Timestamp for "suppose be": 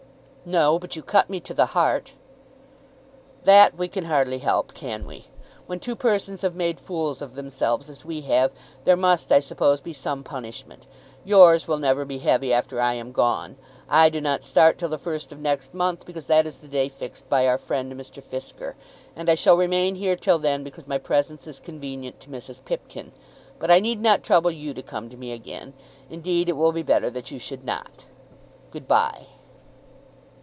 9.39-9.93